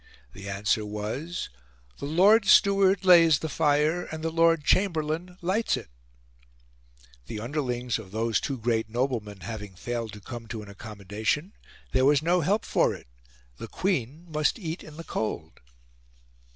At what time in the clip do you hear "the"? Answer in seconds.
0.33-0.49, 1.99-2.07, 3.37-3.47, 4.23-4.31, 7.27-7.39, 13.57-13.67, 14.97-15.03